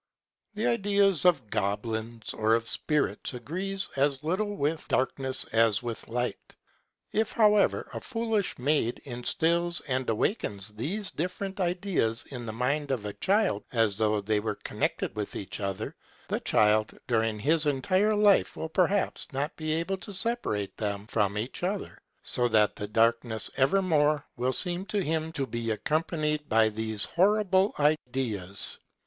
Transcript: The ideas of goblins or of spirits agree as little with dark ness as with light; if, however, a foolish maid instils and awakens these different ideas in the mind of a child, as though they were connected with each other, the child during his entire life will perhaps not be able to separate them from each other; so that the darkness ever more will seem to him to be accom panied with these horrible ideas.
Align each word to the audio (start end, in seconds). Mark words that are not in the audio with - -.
The 0.55 0.65
ideas 0.65 1.25
of 1.25 1.51
goblins 1.51 2.33
or 2.33 2.55
of 2.55 2.67
spirits 2.67 3.35
agree 3.35 3.77
as 3.95 4.23
little 4.23 4.57
with 4.57 4.87
dark 4.87 5.19
ness 5.19 5.43
as 5.53 5.83
with 5.83 6.07
light; 6.07 6.55
if, 7.11 7.33
however, 7.33 7.87
a 7.93 7.99
foolish 7.99 8.57
maid 8.57 8.99
instils 9.05 9.79
and 9.81 10.09
awakens 10.09 10.69
these 10.69 11.11
different 11.11 11.59
ideas 11.59 12.25
in 12.31 12.47
the 12.47 12.51
mind 12.51 12.89
of 12.89 13.05
a 13.05 13.13
child, 13.13 13.63
as 13.71 13.99
though 13.99 14.21
they 14.21 14.39
were 14.39 14.55
connected 14.55 15.15
with 15.15 15.35
each 15.35 15.59
other, 15.59 15.95
the 16.27 16.39
child 16.39 16.97
during 17.05 17.37
his 17.37 17.67
entire 17.67 18.15
life 18.15 18.55
will 18.57 18.69
perhaps 18.69 19.31
not 19.31 19.55
be 19.55 19.71
able 19.73 19.97
to 19.97 20.11
separate 20.11 20.75
them 20.77 21.05
from 21.05 21.37
each 21.37 21.61
other; 21.61 21.99
so 22.23 22.47
that 22.47 22.75
the 22.75 22.87
darkness 22.87 23.51
ever 23.55 23.83
more 23.83 24.25
will 24.35 24.51
seem 24.51 24.83
to 24.87 25.03
him 25.03 25.31
to 25.31 25.45
be 25.45 25.65
accom 25.65 26.03
panied 26.03 26.41
with 26.49 26.73
these 26.75 27.05
horrible 27.05 27.75
ideas. 27.77 28.79